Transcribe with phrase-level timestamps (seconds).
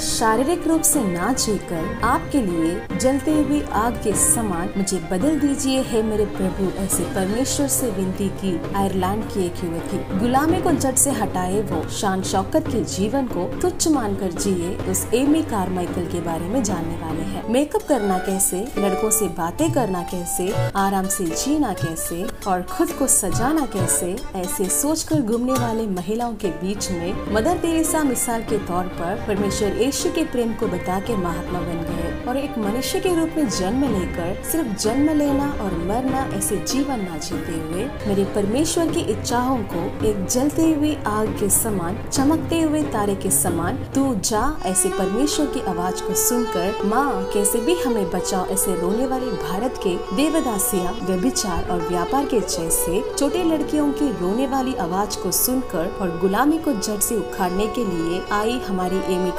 [0.00, 5.82] शारीरिक रूप से ना जीकर आपके लिए जलते हुए आग के समान मुझे बदल दीजिए।
[5.82, 10.94] है मेरे प्रभु, ऐसे परमेश्वर से विनती की आयरलैंड की एक युवती। गुलामी को जट
[10.94, 16.20] से हटाए वो शान शौकत के जीवन को तुच्छ मानकर जिए, उस एमी कारमाइकल के
[16.20, 21.24] बारे में जानने वाले हैं। मेकअप करना कैसे, लड़कों से बातें करना कैसे, आराम से
[21.24, 27.34] जीना कैसे और खुद को सजाना कैसे, ऐसे सोचकर घूमने वाले महिलाओं के बीच में
[27.34, 31.78] मदर तेरेसा मिसाल के तौर पर परमेश्वर यीशु के प्रेम को बता के महात्मा बन
[31.86, 36.56] गए और एक मनुष्य के रूप में जन्म लेकर सिर्फ़ जन्म लेना और मरना ऐसे
[36.64, 41.98] जीवन ना जीते हुए, मेरे परमेश्वर की इच्छाओं को एक जलते हुए आग के समान,
[42.12, 47.60] चमकते हुए तारे के समान, तू जा ऐसे परमेश्वर की आवाज़ को सुनकर, माँ, कैसे
[47.60, 53.44] भी हमें बचाओ ऐसे रोने वाले भारत के देवदासिया, व्यभिचार और व्यापार के जैसे छोटे
[53.44, 58.22] लड़कियों की रोने वाली आवाज़ को सुनकर और गुलामी को जड़ से उखाड़ने के लिए
[58.32, 59.30] आई हमारी एमी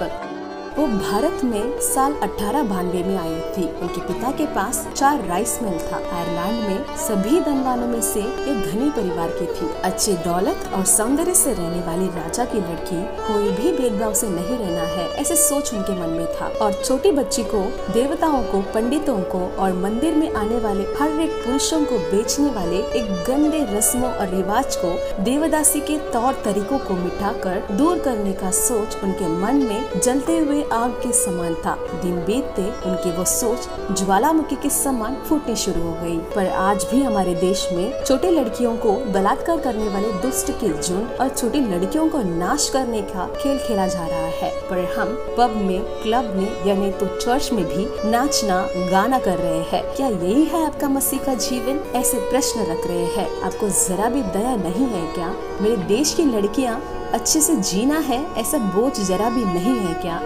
[0.00, 0.37] hoşçakalın.
[0.78, 5.58] वो भारत में साल अठारह बानवे में आई थी। उनके पिता के पास चार राइस
[5.62, 10.70] मिल था। आयरलैंड में सभी धनवानों में से एक धनी परिवार की थी। अच्छे दौलत
[10.74, 15.08] और सौंदर्य से रहने वाली राजा की लड़की कोई भी भेदभाव से नहीं रहना है,
[15.14, 19.72] ऐसे सोच उनके मन में था। और छोटी बच्ची को, देवताओं को, पंडितों को और
[19.78, 24.76] मंदिर में आने वाले हर एक पुरुषों को बेचने वाले एक गंदे रस्मों और रिवाज
[24.76, 30.00] को देवदासी के तौर तरीकों को मिटा कर दूर करने का सोच उनके मन में
[30.00, 35.56] जलते हुए आग के समान था। दिन बीतते उनकी वो सोच ज्वालामुखी के समान फूटनी
[35.56, 40.12] शुरू हो गई। पर आज भी हमारे देश में छोटे लड़कियों को बलात्कार करने वाले
[40.12, 44.50] दुष्ट के झुंड और छोटी लड़कियों को नाश करने का खेल खेला जा रहा है।
[44.70, 49.62] पर हम पब में, क्लब में यानी तो चर्च में भी नाचना, गाना कर रहे
[49.62, 51.92] हैं। क्या यही है आपका मसीह का जीवन?
[51.94, 55.34] ऐसे प्रश्न रख रहे हैं। आपको जरा भी दया नहीं है क्या?
[55.60, 56.80] मेरे देश की लड़कियाँ
[57.12, 58.34] अच्छे से जीना है?
[58.34, 60.20] ऐसा बोझ जरा भी नहीं है क्या?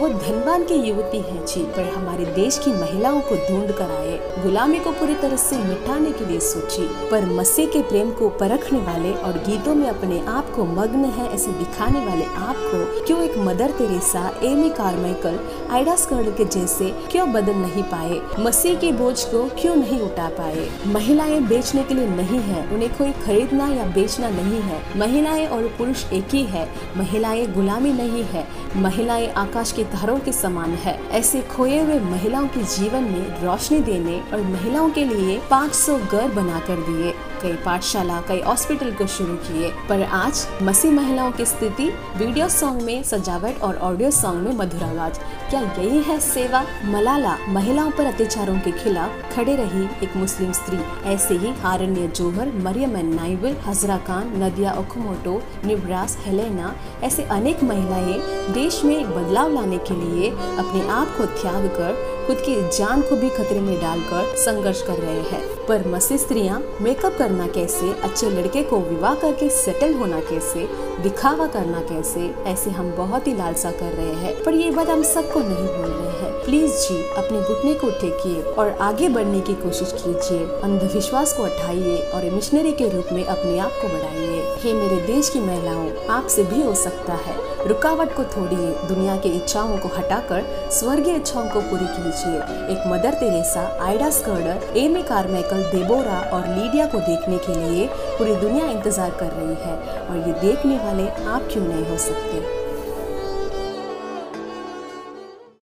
[0.00, 4.42] वो धनवान की युवती है जी, पर हमारे देश की महिलाओं को ढूंढ कर आए।
[4.42, 8.78] गुलामी को पूरी तरह से मिटाने के लिए सोची। पर मसीह के प्रेम को परखने
[8.78, 13.22] वाले और गीतों में अपने आप को मग्न है, ऐसे दिखाने वाले आप को, क्यों
[13.22, 18.20] एक mother Teresa, Amy Carmichael Ida Scudder के जैसे क्यों बदल नहीं पाए?
[18.38, 20.70] मसीह के बोझ को क्यों नहीं उठा पाए?
[20.86, 25.62] महिलाएँ बेचने के लिए नहीं है, उन्हें कोई खरीदना या बेचना नहीं है। महिलाएँ और
[25.62, 31.10] पुरुष एक ही है, महिलाएँ गुलामी नहीं है। महिलाएँ आकाश के तारों के समान है।
[31.10, 36.28] ऐसे खोए हुए महिलाओं के जीवन में रोशनी देने और महिलाओं के लिए 500 घर
[36.28, 41.44] बना कर दिए। कई पाठशाला, कई हॉस्पिटल को शुरू किए। पर आज मसीह महिलाओं की
[41.44, 45.14] स्थिति वीडियो सॉन्ग में सजावट और ऑडियो सॉन्ग में मधुर आवाज़।
[45.50, 46.64] क्या यही है सेवा?
[46.84, 52.52] मलाला, महिलाओं पर अत्याचारों के खिलाफ खड़े रही एक मुस्लिम स्त्री। ऐसे ही हारण्य जोहर,
[52.56, 58.18] Mariam नाइबल, Hajra Khan, Nadya Okamoto, Nibras, Helena, ऐसे अनेक महिलाएँ
[58.52, 63.02] देश में एक बदलाव लाने के लिए अपने आप को त्याग कर खुद की जान
[63.02, 67.92] को भी खतरे में डालकर संघर्ष कर रहे हैं। पर मसी स्त्रियाँ मेकअप करना कैसे,
[68.02, 70.68] अच्छे लड़के को विवाह करके सेटल होना कैसे,
[71.02, 75.02] दिखावा करना कैसे, ऐसे हम बहुत ही लालसा कर रहे हैं। पर ये बात हम
[75.02, 79.54] सबको नहीं भूल रहे हैं। प्लीज़ जी, अपने घुटने को टेकिए और आगे बढ़ने की
[79.54, 84.72] कोशिश कीजिए। अंधविश्वास को हटाइए और मिशनरी के रूप में अपने आप को बढ़ाइए। हे
[84.72, 89.78] मेरे देश की महिलाओं आपसे भी हो सकता है। रुकावट को थोड़िए दुनिया की इच्छाओं
[89.78, 96.18] को हटाकर स्वर्गीय इच्छाओं को पूरी कीजिए। एक mother Teresa Ida Scudder, Amy Carmichael Deborah
[96.32, 97.86] और लीडिया को देखने के लिए
[98.18, 99.76] पूरी दुनिया इंतज़ार कर रही है
[100.06, 102.59] और ये देखने वाले आप क्यों नहीं हो सकते?